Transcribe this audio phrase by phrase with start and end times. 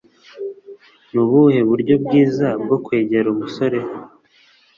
[1.13, 3.79] Nubuhe buryo bwiza bwo kwegera umusore?